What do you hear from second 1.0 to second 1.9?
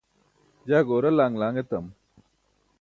laṅ laṅ etam